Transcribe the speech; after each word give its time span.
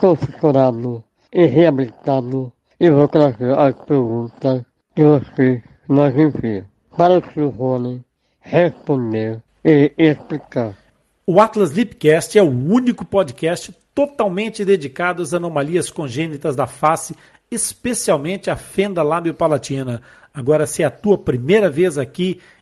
sou 0.00 0.16
fissurado 0.16 1.02
e 1.32 1.46
reabilitado 1.46 2.52
e 2.78 2.90
vou 2.90 3.08
trazer 3.08 3.56
as 3.58 3.74
perguntas 3.84 4.62
que 4.94 5.02
você 5.02 5.62
nos 5.88 6.14
envia 6.14 6.66
para 6.96 7.18
o. 7.18 7.48
Rony 7.48 8.04
responder 8.40 9.42
e 9.64 9.92
explicar. 9.96 10.76
O 11.26 11.40
Atlas 11.40 11.70
Lipcast 11.70 12.38
é 12.38 12.42
o 12.42 12.50
único 12.50 13.04
podcast 13.04 13.72
totalmente 13.94 14.64
dedicado 14.64 15.22
às 15.22 15.32
anomalias 15.32 15.90
congênitas 15.90 16.56
da 16.56 16.66
face, 16.66 17.14
especialmente 17.50 18.50
a 18.50 18.56
fenda 18.56 19.02
lábio-palatina. 19.02 20.02
Agora, 20.34 20.66
se 20.66 20.82
é 20.82 20.86
a 20.86 20.90
tua 20.90 21.16
primeira 21.16 21.70
vez 21.70 21.98
aqui 21.98 22.40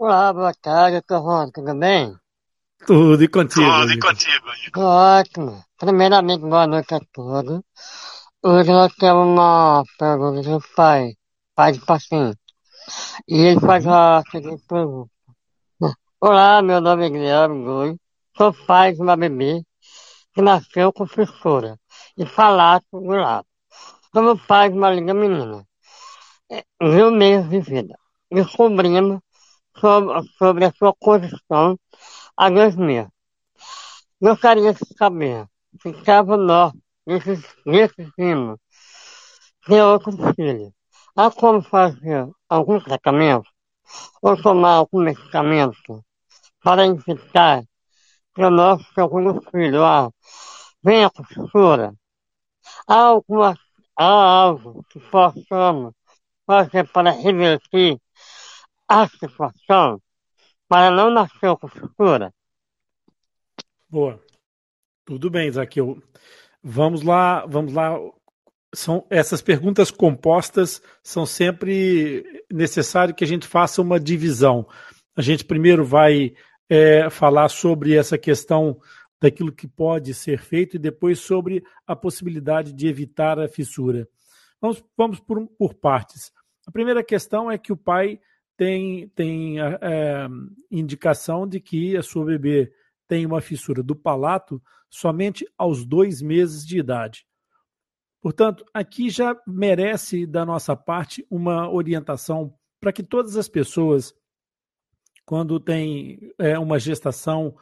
Olá, 0.00 0.32
boa 0.32 0.54
tarde, 0.54 1.02
Torrão, 1.02 1.50
tudo 1.50 1.74
bem? 1.74 2.16
Tudo 2.86 3.20
e 3.20 3.26
contigo. 3.26 3.68
Tudo 3.68 3.92
e 3.92 3.98
contigo. 3.98 4.46
Ótimo. 4.76 5.64
Primeiramente, 5.76 6.42
boa 6.42 6.68
noite 6.68 6.94
a 6.94 7.00
todos. 7.12 7.62
Hoje 8.40 8.70
nós 8.70 8.94
temos 8.94 9.26
uma 9.26 9.82
pergunta 9.98 10.48
do 10.48 10.62
pai, 10.76 11.14
pai 11.52 11.72
de 11.72 11.84
paciente. 11.84 12.38
E 13.26 13.38
ele 13.38 13.58
faz 13.58 13.84
a 13.88 14.22
seguinte 14.30 14.62
pergunta. 14.68 15.10
Olá, 16.20 16.62
meu 16.62 16.80
nome 16.80 17.06
é 17.06 17.10
Guilherme 17.10 17.64
Goi, 17.64 17.96
sou 18.36 18.54
pai 18.68 18.92
de 18.92 19.02
uma 19.02 19.16
bebê 19.16 19.64
que 20.32 20.40
nasceu 20.40 20.92
com 20.92 21.08
fissura 21.08 21.76
e 22.16 22.24
falato 22.24 22.86
do 22.92 23.16
lado. 23.16 23.48
Somos 24.14 24.40
pai 24.46 24.70
de 24.70 24.78
uma 24.78 24.92
linda 24.92 25.12
menina, 25.12 25.66
mil 26.80 27.10
meses 27.10 27.50
de 27.50 27.60
vida. 27.60 27.98
Descobrimos 28.30 29.20
sobre, 29.80 30.28
sobre 30.38 30.64
a 30.64 30.72
sua 30.72 30.94
condição 30.94 31.78
há 32.36 32.50
dois 32.50 32.76
meses. 32.76 33.10
Gostaria 34.20 34.72
de 34.72 34.80
saber 34.96 35.46
se 35.80 35.92
caso 36.02 36.36
nós, 36.36 36.72
nesses, 37.06 37.40
nesses 37.64 38.08
filmes, 38.14 38.58
ter 39.66 39.82
outro 39.82 40.12
filho, 40.34 40.72
há 41.16 41.30
como 41.30 41.62
fazer 41.62 42.28
algum 42.48 42.80
tratamento 42.80 43.48
ou 44.22 44.40
tomar 44.40 44.74
algum 44.74 45.00
medicamento 45.00 46.04
para 46.62 46.86
evitar 46.86 47.62
que 48.34 48.42
o 48.42 48.50
nosso 48.50 48.84
segundo 48.94 49.40
filho 49.50 49.84
ah, 49.84 50.10
venha 50.82 51.10
com 51.10 51.24
fissura? 51.24 51.94
Há 52.86 52.96
alguma 52.96 53.56
há 53.96 54.04
algo 54.04 54.84
que 54.90 55.00
possamos 55.00 55.92
fazer 56.46 56.88
para 56.88 57.10
reverter 57.10 57.98
a 58.88 59.06
situação? 59.08 60.00
para 60.68 60.90
não 60.90 61.10
nascer 61.10 61.56
com 61.56 61.66
fissura. 61.66 62.32
Boa. 63.88 64.22
Tudo 65.04 65.30
bem, 65.30 65.50
Zaqueu. 65.50 66.02
Vamos 66.62 67.02
lá, 67.02 67.46
vamos 67.46 67.72
lá. 67.72 67.98
São 68.74 69.06
essas 69.08 69.40
perguntas 69.40 69.90
compostas 69.90 70.82
são 71.02 71.24
sempre 71.24 72.44
necessário 72.52 73.14
que 73.14 73.24
a 73.24 73.26
gente 73.26 73.46
faça 73.46 73.80
uma 73.80 73.98
divisão. 73.98 74.68
A 75.16 75.22
gente 75.22 75.42
primeiro 75.42 75.86
vai 75.86 76.34
é, 76.68 77.08
falar 77.08 77.48
sobre 77.48 77.96
essa 77.96 78.18
questão 78.18 78.78
daquilo 79.18 79.50
que 79.50 79.66
pode 79.66 80.12
ser 80.12 80.38
feito 80.38 80.76
e 80.76 80.78
depois 80.78 81.18
sobre 81.18 81.64
a 81.86 81.96
possibilidade 81.96 82.74
de 82.74 82.86
evitar 82.86 83.38
a 83.38 83.48
fissura. 83.48 84.06
Vamos, 84.60 84.84
vamos 84.96 85.18
por, 85.18 85.46
por 85.58 85.74
partes. 85.74 86.30
A 86.66 86.70
primeira 86.70 87.02
questão 87.02 87.50
é 87.50 87.56
que 87.56 87.72
o 87.72 87.76
pai 87.76 88.20
tem, 88.58 89.08
tem 89.10 89.60
é, 89.60 90.28
indicação 90.68 91.46
de 91.46 91.60
que 91.60 91.96
a 91.96 92.02
sua 92.02 92.24
bebê 92.24 92.72
tem 93.06 93.24
uma 93.24 93.40
fissura 93.40 93.84
do 93.84 93.94
palato 93.94 94.60
somente 94.90 95.48
aos 95.56 95.86
dois 95.86 96.20
meses 96.20 96.66
de 96.66 96.76
idade. 96.76 97.24
Portanto, 98.20 98.64
aqui 98.74 99.10
já 99.10 99.40
merece 99.46 100.26
da 100.26 100.44
nossa 100.44 100.74
parte 100.74 101.24
uma 101.30 101.70
orientação 101.70 102.52
para 102.80 102.92
que 102.92 103.02
todas 103.02 103.36
as 103.36 103.48
pessoas, 103.48 104.12
quando 105.24 105.60
têm 105.60 106.18
é, 106.36 106.58
uma 106.58 106.80
gestação, 106.80 107.56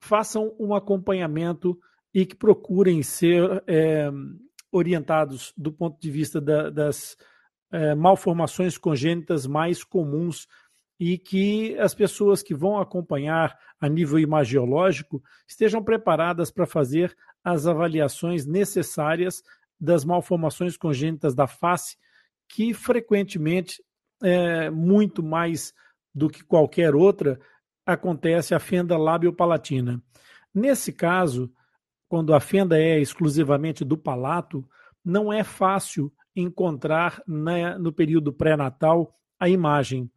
façam 0.00 0.54
um 0.56 0.72
acompanhamento 0.72 1.76
e 2.14 2.24
que 2.24 2.36
procurem 2.36 3.02
ser 3.02 3.64
é, 3.66 4.08
orientados 4.70 5.52
do 5.56 5.72
ponto 5.72 6.00
de 6.00 6.10
vista 6.12 6.40
da, 6.40 6.70
das 6.70 7.16
é, 7.70 7.94
malformações 7.94 8.78
congênitas 8.78 9.46
mais 9.46 9.84
comuns 9.84 10.48
e 10.98 11.16
que 11.16 11.78
as 11.78 11.94
pessoas 11.94 12.42
que 12.42 12.54
vão 12.54 12.78
acompanhar 12.78 13.56
a 13.80 13.88
nível 13.88 14.18
imagiológico 14.18 15.22
estejam 15.46 15.82
preparadas 15.82 16.50
para 16.50 16.66
fazer 16.66 17.16
as 17.44 17.66
avaliações 17.66 18.46
necessárias 18.46 19.42
das 19.80 20.04
malformações 20.04 20.76
congênitas 20.76 21.34
da 21.34 21.46
face, 21.46 21.96
que 22.48 22.74
frequentemente, 22.74 23.82
é, 24.22 24.68
muito 24.70 25.22
mais 25.22 25.72
do 26.12 26.28
que 26.28 26.42
qualquer 26.42 26.94
outra, 26.96 27.38
acontece 27.86 28.54
a 28.54 28.58
fenda 28.58 28.98
lábio-palatina. 28.98 30.02
Nesse 30.52 30.92
caso, 30.92 31.52
quando 32.08 32.34
a 32.34 32.40
fenda 32.40 32.76
é 32.76 32.98
exclusivamente 32.98 33.84
do 33.84 33.96
palato, 33.96 34.68
não 35.04 35.32
é 35.32 35.44
fácil 35.44 36.12
encontrar 36.40 37.22
né, 37.26 37.76
no 37.78 37.92
período 37.92 38.32
pré-natal 38.32 39.14
a 39.38 39.48
imagem. 39.48 40.10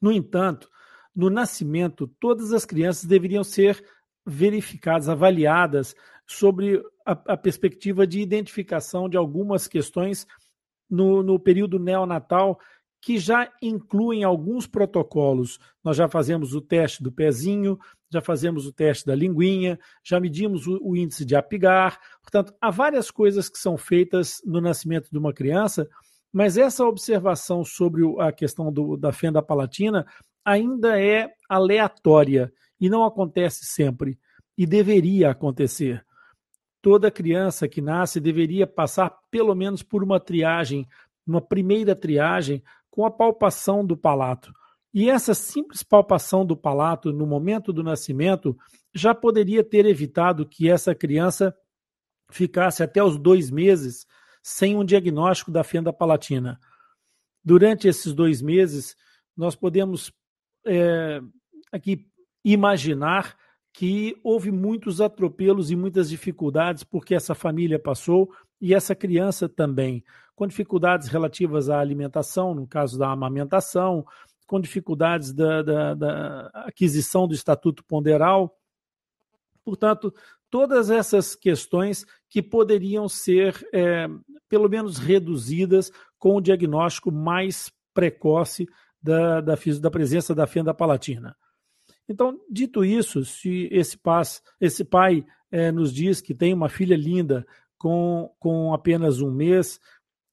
No 0.00 0.12
entanto, 0.12 0.68
no 1.14 1.30
nascimento, 1.30 2.06
todas 2.20 2.52
as 2.52 2.64
crianças 2.64 3.04
deveriam 3.04 3.44
ser 3.44 3.84
verificadas, 4.26 5.08
avaliadas 5.08 5.94
sobre 6.26 6.82
a, 7.04 7.12
a 7.32 7.36
perspectiva 7.36 8.06
de 8.06 8.20
identificação 8.20 9.08
de 9.08 9.16
algumas 9.16 9.68
questões 9.68 10.26
no, 10.88 11.22
no 11.22 11.38
período 11.38 11.78
neonatal 11.78 12.58
que 13.04 13.18
já 13.18 13.52
incluem 13.60 14.24
alguns 14.24 14.66
protocolos. 14.66 15.58
Nós 15.84 15.94
já 15.94 16.08
fazemos 16.08 16.54
o 16.54 16.60
teste 16.62 17.02
do 17.02 17.12
pezinho, 17.12 17.78
já 18.10 18.22
fazemos 18.22 18.66
o 18.66 18.72
teste 18.72 19.04
da 19.04 19.14
linguinha, 19.14 19.78
já 20.02 20.18
medimos 20.18 20.66
o, 20.66 20.80
o 20.82 20.96
índice 20.96 21.22
de 21.22 21.36
apigar. 21.36 22.00
Portanto, 22.22 22.54
há 22.58 22.70
várias 22.70 23.10
coisas 23.10 23.50
que 23.50 23.58
são 23.58 23.76
feitas 23.76 24.40
no 24.42 24.58
nascimento 24.58 25.10
de 25.12 25.18
uma 25.18 25.34
criança, 25.34 25.86
mas 26.32 26.56
essa 26.56 26.82
observação 26.86 27.62
sobre 27.62 28.02
a 28.20 28.32
questão 28.32 28.72
do, 28.72 28.96
da 28.96 29.12
fenda 29.12 29.42
palatina 29.42 30.06
ainda 30.42 30.98
é 30.98 31.28
aleatória 31.46 32.50
e 32.80 32.88
não 32.88 33.04
acontece 33.04 33.66
sempre 33.66 34.18
e 34.56 34.64
deveria 34.64 35.30
acontecer. 35.30 36.02
Toda 36.80 37.10
criança 37.10 37.68
que 37.68 37.82
nasce 37.82 38.18
deveria 38.18 38.66
passar 38.66 39.14
pelo 39.30 39.54
menos 39.54 39.82
por 39.82 40.02
uma 40.02 40.18
triagem, 40.18 40.88
uma 41.26 41.40
primeira 41.40 41.94
triagem, 41.94 42.62
com 42.94 43.04
a 43.04 43.10
palpação 43.10 43.84
do 43.84 43.96
palato. 43.96 44.54
E 44.94 45.10
essa 45.10 45.34
simples 45.34 45.82
palpação 45.82 46.46
do 46.46 46.56
palato 46.56 47.12
no 47.12 47.26
momento 47.26 47.72
do 47.72 47.82
nascimento 47.82 48.56
já 48.94 49.12
poderia 49.12 49.64
ter 49.64 49.84
evitado 49.84 50.46
que 50.46 50.70
essa 50.70 50.94
criança 50.94 51.52
ficasse 52.30 52.84
até 52.84 53.02
os 53.02 53.18
dois 53.18 53.50
meses 53.50 54.06
sem 54.40 54.76
um 54.76 54.84
diagnóstico 54.84 55.50
da 55.50 55.64
fenda 55.64 55.92
palatina. 55.92 56.56
Durante 57.44 57.88
esses 57.88 58.14
dois 58.14 58.40
meses, 58.40 58.94
nós 59.36 59.56
podemos 59.56 60.12
é, 60.64 61.20
aqui 61.72 62.06
imaginar 62.44 63.36
que 63.72 64.16
houve 64.22 64.52
muitos 64.52 65.00
atropelos 65.00 65.72
e 65.72 65.74
muitas 65.74 66.08
dificuldades 66.08 66.84
porque 66.84 67.12
essa 67.12 67.34
família 67.34 67.76
passou 67.76 68.32
e 68.60 68.74
essa 68.74 68.94
criança 68.94 69.48
também, 69.48 70.04
com 70.34 70.46
dificuldades 70.46 71.08
relativas 71.08 71.68
à 71.68 71.78
alimentação, 71.78 72.54
no 72.54 72.66
caso 72.66 72.98
da 72.98 73.10
amamentação, 73.10 74.04
com 74.46 74.60
dificuldades 74.60 75.32
da, 75.32 75.62
da, 75.62 75.94
da 75.94 76.46
aquisição 76.66 77.26
do 77.26 77.34
estatuto 77.34 77.84
ponderal. 77.84 78.56
Portanto, 79.64 80.12
todas 80.50 80.90
essas 80.90 81.34
questões 81.34 82.04
que 82.28 82.42
poderiam 82.42 83.08
ser, 83.08 83.66
é, 83.72 84.06
pelo 84.48 84.68
menos, 84.68 84.98
reduzidas 84.98 85.90
com 86.18 86.36
o 86.36 86.40
diagnóstico 86.40 87.10
mais 87.10 87.72
precoce 87.92 88.66
da, 89.02 89.40
da, 89.40 89.54
da 89.80 89.90
presença 89.90 90.34
da 90.34 90.46
fenda 90.46 90.74
palatina. 90.74 91.36
Então, 92.08 92.38
dito 92.50 92.84
isso, 92.84 93.24
se 93.24 93.68
esse, 93.70 93.98
esse 94.60 94.84
pai 94.84 95.24
é, 95.50 95.72
nos 95.72 95.92
diz 95.92 96.20
que 96.20 96.34
tem 96.34 96.52
uma 96.52 96.68
filha 96.68 96.96
linda 96.96 97.46
com, 97.84 98.30
com 98.38 98.72
apenas 98.72 99.20
um 99.20 99.30
mês, 99.30 99.78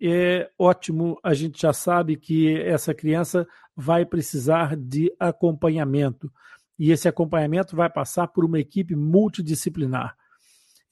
é 0.02 0.50
ótimo, 0.58 1.20
a 1.22 1.34
gente 1.34 1.62
já 1.62 1.74
sabe 1.74 2.16
que 2.16 2.58
essa 2.62 2.94
criança 2.94 3.46
vai 3.76 4.06
precisar 4.06 4.78
de 4.78 5.14
acompanhamento. 5.20 6.32
E 6.80 6.92
esse 6.92 7.10
acompanhamento 7.10 7.76
vai 7.76 7.90
passar 7.90 8.30
por 8.30 8.46
uma 8.46 8.58
equipe 8.58 8.96
multidisciplinar. 8.96 10.16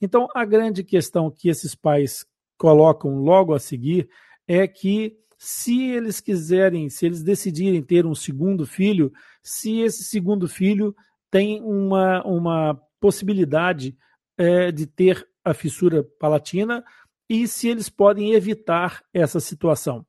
Então, 0.02 0.28
a 0.34 0.44
grande 0.44 0.84
questão 0.84 1.30
que 1.30 1.48
esses 1.48 1.74
pais 1.74 2.26
colocam 2.58 3.14
logo 3.14 3.54
a 3.54 3.58
seguir 3.58 4.10
é 4.46 4.68
que 4.68 5.16
se 5.38 5.92
eles 5.92 6.20
quiserem, 6.20 6.90
se 6.90 7.06
eles 7.06 7.22
decidirem 7.22 7.82
ter 7.82 8.04
um 8.04 8.14
segundo 8.14 8.66
filho, 8.66 9.10
se 9.42 9.80
esse 9.80 10.04
segundo 10.04 10.46
filho 10.46 10.94
tem 11.30 11.62
uma, 11.62 12.22
uma 12.22 12.78
possibilidade 13.00 13.96
é, 14.36 14.70
de 14.70 14.86
ter 14.86 15.26
a 15.44 15.54
fissura 15.54 16.04
palatina 16.18 16.84
e 17.28 17.46
se 17.46 17.68
eles 17.68 17.88
podem 17.88 18.32
evitar 18.32 19.04
essa 19.12 19.38
situação. 19.40 20.04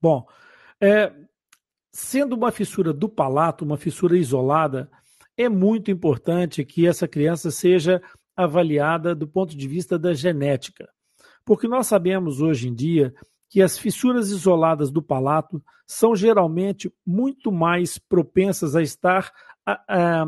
Bom, 0.00 0.26
é, 0.80 1.12
sendo 1.92 2.36
uma 2.36 2.52
fissura 2.52 2.92
do 2.92 3.08
palato, 3.08 3.64
uma 3.64 3.76
fissura 3.76 4.16
isolada, 4.16 4.90
é 5.36 5.48
muito 5.48 5.90
importante 5.90 6.64
que 6.64 6.86
essa 6.86 7.08
criança 7.08 7.50
seja 7.50 8.02
avaliada 8.36 9.14
do 9.14 9.26
ponto 9.26 9.56
de 9.56 9.66
vista 9.66 9.98
da 9.98 10.12
genética. 10.12 10.88
Porque 11.44 11.68
nós 11.68 11.86
sabemos 11.86 12.40
hoje 12.40 12.68
em 12.68 12.74
dia 12.74 13.14
que 13.48 13.62
as 13.62 13.78
fissuras 13.78 14.30
isoladas 14.30 14.90
do 14.90 15.02
palato 15.02 15.62
são 15.86 16.16
geralmente 16.16 16.92
muito 17.06 17.52
mais 17.52 17.98
propensas 17.98 18.74
a 18.74 18.82
estar 18.82 19.30
a, 19.66 19.80
a, 19.88 20.26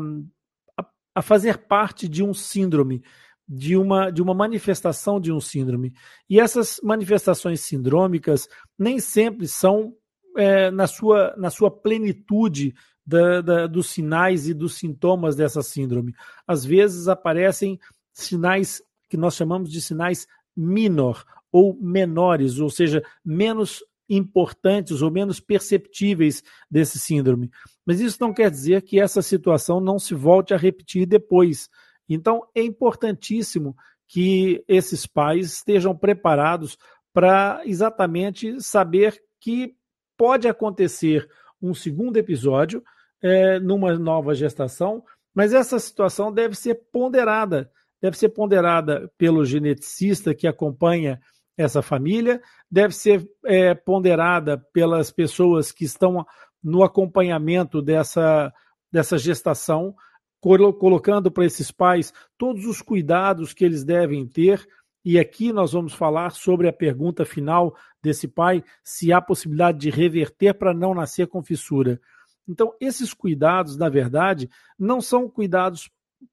a 1.15 1.21
fazer 1.21 1.57
parte 1.67 2.07
de 2.07 2.23
um 2.23 2.33
síndrome, 2.33 3.03
de 3.47 3.77
uma, 3.77 4.11
de 4.11 4.21
uma 4.21 4.33
manifestação 4.33 5.19
de 5.19 5.31
um 5.31 5.39
síndrome. 5.39 5.93
E 6.29 6.39
essas 6.39 6.79
manifestações 6.83 7.61
sindrômicas 7.61 8.47
nem 8.77 8.99
sempre 8.99 9.47
são 9.47 9.93
é, 10.35 10.69
na, 10.69 10.85
sua, 10.85 11.33
na 11.37 11.49
sua 11.49 11.71
plenitude 11.71 12.73
da, 13.05 13.41
da, 13.41 13.67
dos 13.67 13.89
sinais 13.89 14.49
e 14.49 14.53
dos 14.53 14.75
sintomas 14.75 15.35
dessa 15.35 15.61
síndrome. 15.61 16.13
Às 16.45 16.65
vezes 16.65 17.07
aparecem 17.07 17.79
sinais 18.13 18.81
que 19.09 19.15
nós 19.15 19.35
chamamos 19.35 19.71
de 19.71 19.81
sinais 19.81 20.27
minor, 20.55 21.23
ou 21.51 21.77
menores, 21.79 22.59
ou 22.59 22.69
seja, 22.69 23.01
menos 23.23 23.81
importantes 24.09 25.01
ou 25.01 25.11
menos 25.11 25.39
perceptíveis 25.39 26.43
desse 26.69 26.99
síndrome. 26.99 27.49
Mas 27.85 27.99
isso 27.99 28.17
não 28.19 28.33
quer 28.33 28.49
dizer 28.49 28.81
que 28.81 28.99
essa 28.99 29.21
situação 29.21 29.79
não 29.79 29.99
se 29.99 30.13
volte 30.13 30.53
a 30.53 30.57
repetir 30.57 31.05
depois. 31.05 31.69
Então, 32.07 32.47
é 32.55 32.61
importantíssimo 32.61 33.75
que 34.07 34.63
esses 34.67 35.05
pais 35.05 35.53
estejam 35.53 35.95
preparados 35.95 36.77
para 37.13 37.61
exatamente 37.65 38.61
saber 38.61 39.21
que 39.39 39.75
pode 40.17 40.47
acontecer 40.47 41.27
um 41.61 41.73
segundo 41.73 42.17
episódio 42.17 42.83
é, 43.21 43.59
numa 43.59 43.97
nova 43.97 44.33
gestação, 44.33 45.03
mas 45.33 45.53
essa 45.53 45.79
situação 45.79 46.31
deve 46.31 46.55
ser 46.55 46.75
ponderada, 46.91 47.69
deve 48.01 48.17
ser 48.17 48.29
ponderada 48.29 49.11
pelo 49.17 49.45
geneticista 49.45 50.33
que 50.33 50.47
acompanha 50.47 51.19
essa 51.57 51.81
família, 51.81 52.41
deve 52.69 52.93
ser 52.93 53.27
é, 53.45 53.73
ponderada 53.73 54.63
pelas 54.71 55.11
pessoas 55.11 55.71
que 55.71 55.85
estão 55.85 56.25
no 56.63 56.83
acompanhamento 56.83 57.81
dessa, 57.81 58.53
dessa 58.91 59.17
gestação, 59.17 59.95
colocando 60.41 61.31
para 61.31 61.45
esses 61.45 61.71
pais 61.71 62.13
todos 62.37 62.65
os 62.65 62.81
cuidados 62.81 63.53
que 63.53 63.65
eles 63.65 63.83
devem 63.83 64.25
ter. 64.27 64.65
E 65.03 65.17
aqui 65.17 65.53
nós 65.53 65.71
vamos 65.73 65.93
falar 65.93 66.31
sobre 66.31 66.67
a 66.67 66.73
pergunta 66.73 67.25
final 67.25 67.75
desse 68.01 68.27
pai: 68.27 68.63
se 68.83 69.11
há 69.11 69.21
possibilidade 69.21 69.79
de 69.79 69.89
reverter 69.89 70.53
para 70.53 70.73
não 70.73 70.93
nascer 70.93 71.27
com 71.27 71.43
fissura. 71.43 71.99
Então, 72.47 72.73
esses 72.79 73.13
cuidados, 73.13 73.75
na 73.75 73.89
verdade, 73.89 74.49
não 74.79 75.01
são 75.01 75.29
cuidados 75.29 75.89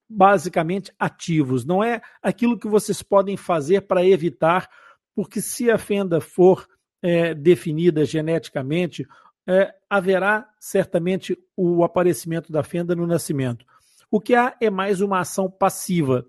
basicamente 0.08 0.92
ativos, 0.99 1.64
não 1.64 1.82
é 1.82 2.00
aquilo 2.23 2.58
que 2.58 2.68
vocês 2.68 3.02
podem 3.02 3.37
fazer 3.37 3.82
para 3.82 4.06
evitar 4.06 4.68
porque 5.14 5.40
se 5.40 5.70
a 5.70 5.78
fenda 5.78 6.20
for 6.20 6.66
é, 7.00 7.34
definida 7.34 8.04
geneticamente, 8.04 9.06
é, 9.46 9.75
haverá 9.88 10.49
certamente 10.58 11.38
o 11.56 11.84
aparecimento 11.84 12.50
da 12.50 12.62
fenda 12.62 12.96
no 12.96 13.06
nascimento. 13.06 13.64
O 14.11 14.20
que 14.20 14.34
há 14.34 14.56
é 14.61 14.70
mais 14.70 15.00
uma 15.00 15.20
ação 15.20 15.50
passiva, 15.50 16.26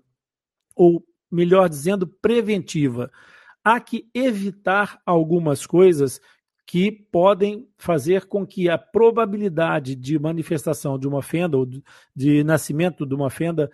ou 0.74 1.04
melhor 1.30 1.68
dizendo, 1.68 2.06
preventiva. 2.06 3.10
Há 3.64 3.80
que 3.80 4.08
evitar 4.14 5.00
algumas 5.04 5.66
coisas 5.66 6.20
que 6.66 6.90
podem 6.90 7.68
fazer 7.78 8.26
com 8.26 8.44
que 8.44 8.68
a 8.68 8.76
probabilidade 8.76 9.94
de 9.94 10.18
manifestação 10.18 10.98
de 10.98 11.06
uma 11.06 11.22
fenda 11.22 11.56
ou 11.56 11.66
de 12.14 12.42
nascimento 12.42 13.06
de 13.06 13.14
uma 13.14 13.30
fenda 13.30 13.70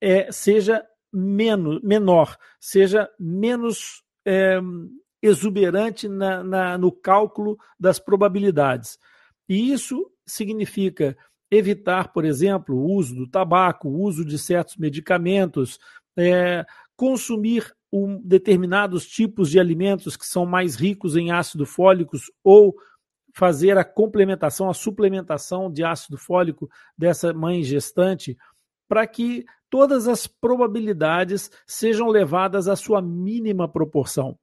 é, 0.00 0.30
seja 0.30 0.84
menos, 1.12 1.80
menor, 1.82 2.36
seja 2.60 3.10
menos 3.18 4.04
é, 4.24 4.60
exuberante 5.20 6.08
na, 6.08 6.44
na, 6.44 6.78
no 6.78 6.92
cálculo 6.92 7.58
das 7.78 7.98
probabilidades. 7.98 8.98
E 9.48 9.72
isso 9.72 10.10
significa 10.24 11.16
evitar, 11.50 12.12
por 12.12 12.24
exemplo, 12.24 12.76
o 12.76 12.92
uso 12.94 13.14
do 13.14 13.28
tabaco, 13.28 13.88
o 13.88 14.02
uso 14.02 14.24
de 14.24 14.38
certos 14.38 14.76
medicamentos, 14.76 15.78
é, 16.16 16.64
consumir 16.96 17.72
um, 17.92 18.20
determinados 18.22 19.06
tipos 19.06 19.50
de 19.50 19.58
alimentos 19.58 20.16
que 20.16 20.26
são 20.26 20.44
mais 20.44 20.74
ricos 20.74 21.16
em 21.16 21.30
ácido 21.30 21.64
fólicos 21.64 22.30
ou 22.44 22.74
fazer 23.34 23.78
a 23.78 23.84
complementação, 23.84 24.68
a 24.68 24.74
suplementação 24.74 25.70
de 25.70 25.84
ácido 25.84 26.18
fólico 26.18 26.68
dessa 26.96 27.32
mãe 27.32 27.62
gestante, 27.62 28.36
para 28.88 29.06
que 29.06 29.44
todas 29.70 30.08
as 30.08 30.26
probabilidades 30.26 31.50
sejam 31.66 32.08
levadas 32.08 32.68
à 32.68 32.74
sua 32.74 33.00
mínima 33.00 33.68
proporção. 33.68 34.36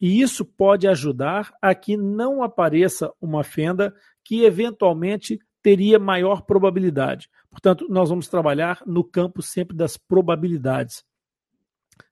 E 0.00 0.20
isso 0.20 0.44
pode 0.44 0.86
ajudar 0.86 1.52
a 1.60 1.74
que 1.74 1.96
não 1.96 2.42
apareça 2.42 3.12
uma 3.20 3.42
fenda 3.42 3.92
que 4.24 4.44
eventualmente 4.44 5.40
teria 5.62 5.98
maior 5.98 6.42
probabilidade. 6.42 7.28
Portanto, 7.50 7.86
nós 7.88 8.08
vamos 8.08 8.28
trabalhar 8.28 8.82
no 8.86 9.02
campo 9.02 9.42
sempre 9.42 9.76
das 9.76 9.96
probabilidades. 9.96 11.04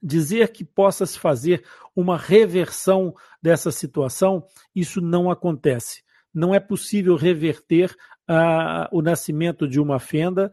Dizer 0.03 0.53
que 0.53 0.65
possa 0.65 1.07
se 1.07 1.19
fazer 1.19 1.65
uma 1.95 2.17
reversão 2.17 3.15
dessa 3.41 3.71
situação, 3.71 4.45
isso 4.75 5.01
não 5.01 5.31
acontece. 5.31 6.03
não 6.35 6.55
é 6.55 6.61
possível 6.61 7.17
reverter 7.17 7.97
uh, 8.29 8.87
o 8.93 9.01
nascimento 9.01 9.67
de 9.67 9.81
uma 9.81 9.99
fenda 9.99 10.53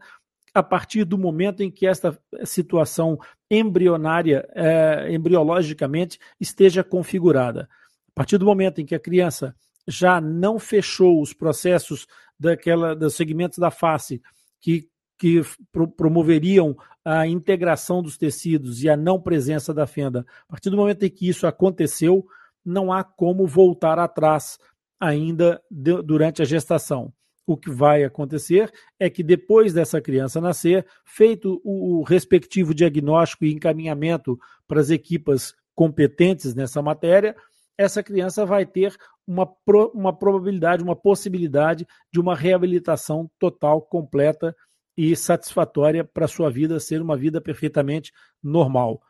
a 0.54 0.62
partir 0.62 1.04
do 1.04 1.18
momento 1.18 1.62
em 1.62 1.70
que 1.70 1.86
esta 1.86 2.18
situação 2.44 3.18
embrionária, 3.50 4.48
uh, 4.50 5.12
embriologicamente, 5.12 6.18
esteja 6.40 6.84
configurada. 6.84 7.68
A 8.08 8.12
partir 8.14 8.38
do 8.38 8.46
momento 8.46 8.80
em 8.80 8.86
que 8.86 8.94
a 8.94 9.00
criança 9.00 9.54
já 9.86 10.20
não 10.20 10.58
fechou 10.58 11.20
os 11.20 11.32
processos 11.32 12.06
daquela, 12.38 12.94
dos 12.94 13.14
segmentos 13.14 13.58
da 13.58 13.70
face 13.70 14.20
que, 14.60 14.88
que 15.18 15.42
pro, 15.70 15.88
promoveriam 15.88 16.76
a 17.04 17.26
integração 17.26 18.02
dos 18.02 18.16
tecidos 18.16 18.82
e 18.82 18.88
a 18.88 18.96
não 18.96 19.20
presença 19.20 19.74
da 19.74 19.86
fenda, 19.86 20.24
a 20.48 20.52
partir 20.52 20.70
do 20.70 20.76
momento 20.76 21.02
em 21.04 21.10
que 21.10 21.28
isso 21.28 21.46
aconteceu, 21.46 22.26
não 22.64 22.92
há 22.92 23.04
como 23.04 23.46
voltar 23.46 23.98
atrás 23.98 24.58
ainda 24.98 25.60
de, 25.70 26.00
durante 26.02 26.40
a 26.40 26.44
gestação. 26.44 27.12
O 27.46 27.58
que 27.58 27.70
vai 27.70 28.04
acontecer 28.04 28.72
é 28.98 29.10
que 29.10 29.22
depois 29.22 29.74
dessa 29.74 30.00
criança 30.00 30.40
nascer, 30.40 30.86
feito 31.04 31.60
o, 31.62 31.98
o 31.98 32.02
respectivo 32.02 32.74
diagnóstico 32.74 33.44
e 33.44 33.52
encaminhamento 33.52 34.38
para 34.66 34.80
as 34.80 34.88
equipas 34.88 35.54
competentes 35.74 36.54
nessa 36.54 36.80
matéria, 36.80 37.36
essa 37.76 38.02
criança 38.02 38.46
vai 38.46 38.64
ter 38.64 38.96
uma, 39.26 39.46
pro, 39.46 39.90
uma 39.94 40.16
probabilidade, 40.16 40.82
uma 40.82 40.96
possibilidade 40.96 41.86
de 42.12 42.20
uma 42.20 42.34
reabilitação 42.34 43.30
total, 43.38 43.82
completa 43.82 44.54
e 44.96 45.14
satisfatória 45.16 46.04
para 46.04 46.28
sua 46.28 46.50
vida 46.50 46.78
ser 46.78 47.00
uma 47.02 47.16
vida 47.16 47.40
perfeitamente 47.40 48.12
normal. 48.42 49.00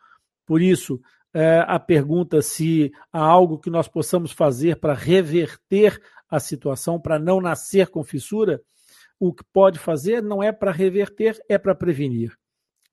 Por 0.46 0.62
isso, 0.62 1.00
é, 1.32 1.64
a 1.66 1.78
pergunta 1.78 2.40
se 2.40 2.92
há 3.12 3.20
algo 3.20 3.58
que 3.58 3.70
nós 3.70 3.88
possamos 3.88 4.32
fazer 4.32 4.78
para 4.78 4.94
reverter 4.94 6.00
a 6.30 6.38
situação, 6.38 7.00
para 7.00 7.18
não 7.18 7.40
nascer 7.40 7.88
com 7.88 8.04
fissura, 8.04 8.62
o 9.18 9.32
que 9.32 9.44
pode 9.52 9.78
fazer 9.78 10.22
não 10.22 10.42
é 10.42 10.52
para 10.52 10.70
reverter, 10.70 11.38
é 11.48 11.58
para 11.58 11.74
prevenir. 11.74 12.36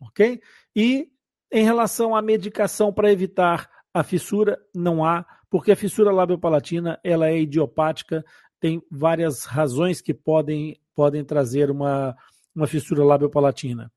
Ok? 0.01 0.41
E 0.75 1.09
em 1.51 1.63
relação 1.63 2.15
à 2.15 2.21
medicação 2.21 2.93
para 2.93 3.11
evitar 3.11 3.69
a 3.93 4.03
fissura, 4.03 4.57
não 4.73 5.03
há, 5.03 5.25
porque 5.49 5.71
a 5.71 5.75
fissura 5.75 6.11
labiopalatina 6.11 6.99
ela 7.03 7.27
é 7.27 7.39
idiopática, 7.39 8.23
tem 8.59 8.81
várias 8.89 9.45
razões 9.45 10.01
que 10.01 10.13
podem, 10.13 10.79
podem 10.95 11.23
trazer 11.23 11.69
uma, 11.69 12.15
uma 12.55 12.67
fissura 12.67 13.03
labiopalatina. 13.03 13.91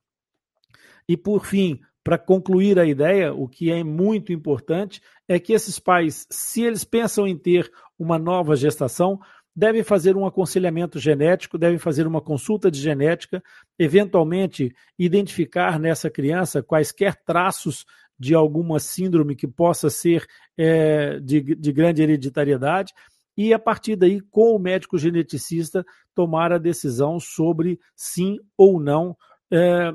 E 1.08 1.16
por 1.16 1.44
fim, 1.44 1.80
para 2.02 2.18
concluir 2.18 2.78
a 2.78 2.84
ideia, 2.84 3.32
o 3.32 3.48
que 3.48 3.70
é 3.70 3.84
muito 3.84 4.32
importante 4.32 5.00
é 5.28 5.38
que 5.38 5.52
esses 5.52 5.78
pais, 5.78 6.26
se 6.30 6.62
eles 6.62 6.84
pensam 6.84 7.26
em 7.26 7.36
ter 7.36 7.70
uma 7.98 8.18
nova 8.18 8.56
gestação, 8.56 9.20
devem 9.54 9.82
fazer 9.84 10.16
um 10.16 10.26
aconselhamento 10.26 10.98
genético, 10.98 11.56
devem 11.56 11.78
fazer 11.78 12.06
uma 12.06 12.20
consulta 12.20 12.70
de 12.70 12.80
genética, 12.80 13.42
eventualmente 13.78 14.74
identificar 14.98 15.78
nessa 15.78 16.10
criança 16.10 16.62
quaisquer 16.62 17.14
traços 17.24 17.86
de 18.18 18.34
alguma 18.34 18.78
síndrome 18.78 19.34
que 19.34 19.46
possa 19.46 19.90
ser 19.90 20.26
é, 20.56 21.18
de, 21.20 21.40
de 21.40 21.72
grande 21.72 22.02
hereditariedade, 22.02 22.92
e 23.36 23.52
a 23.52 23.58
partir 23.58 23.96
daí, 23.96 24.20
com 24.20 24.54
o 24.54 24.58
médico 24.58 24.96
geneticista, 24.96 25.84
tomar 26.14 26.52
a 26.52 26.58
decisão 26.58 27.18
sobre 27.18 27.80
sim 27.96 28.38
ou 28.56 28.78
não, 28.78 29.16
é, 29.50 29.92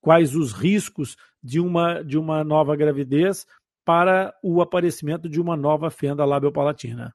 quais 0.00 0.34
os 0.34 0.52
riscos 0.52 1.16
de 1.42 1.60
uma, 1.60 2.02
de 2.02 2.16
uma 2.16 2.42
nova 2.42 2.74
gravidez 2.74 3.46
para 3.84 4.34
o 4.42 4.60
aparecimento 4.60 5.28
de 5.28 5.40
uma 5.40 5.56
nova 5.56 5.90
fenda 5.90 6.24
labiopalatina. 6.24 7.14